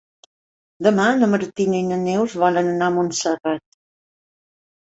Demà 0.85 1.03
na 1.19 1.27
Martina 1.33 1.77
i 1.79 1.83
na 1.89 1.99
Neus 2.05 2.39
volen 2.45 2.73
anar 2.73 2.89
a 2.89 2.95
Montserrat. 2.97 3.65